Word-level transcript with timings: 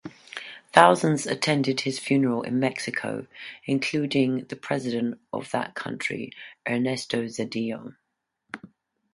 Thousands 0.73 1.27
attended 1.27 1.81
his 1.81 1.99
funeral 1.99 2.41
in 2.41 2.59
Mexico, 2.59 3.27
including 3.65 4.45
the 4.45 4.55
president 4.55 5.21
of 5.31 5.51
that 5.51 5.75
country, 5.75 6.31
Ernesto 6.67 7.27
Zedillo. 7.27 7.95